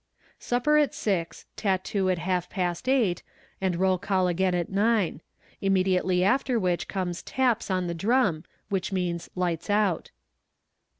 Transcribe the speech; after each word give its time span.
Supper 0.39 0.77
at 0.77 0.95
six, 0.95 1.45
tattoo 1.55 2.09
at 2.09 2.17
half 2.17 2.49
past 2.49 2.89
eight, 2.89 3.21
and 3.61 3.75
roll 3.75 3.99
call 3.99 4.27
again 4.27 4.55
at 4.55 4.67
nine; 4.71 5.21
immediately 5.61 6.23
after 6.23 6.57
which 6.57 6.87
comes 6.87 7.21
"taps" 7.21 7.69
on 7.69 7.85
the 7.85 7.93
drum, 7.93 8.43
which 8.69 8.91
means 8.91 9.29
"lights 9.35 9.69
out." 9.69 10.09